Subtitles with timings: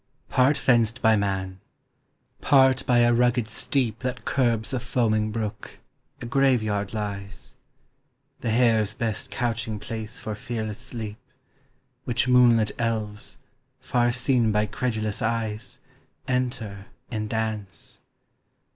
[0.29, 1.59] ]Part fenced by man,
[2.41, 5.77] part by a rugged steep That curbs a foaming brook,
[6.21, 7.53] a Grave yard lies;
[8.39, 11.19] The hare's best couching place for fearless sleep;
[12.05, 13.37] Which moonlit elves,
[13.79, 15.79] far seen by credulous eyes,
[16.27, 17.99] Enter in dance.